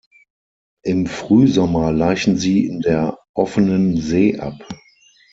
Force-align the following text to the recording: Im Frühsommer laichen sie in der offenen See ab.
Im 0.81 1.05
Frühsommer 1.05 1.91
laichen 1.91 2.35
sie 2.35 2.65
in 2.65 2.79
der 2.81 3.19
offenen 3.35 3.97
See 4.01 4.39
ab. 4.39 4.55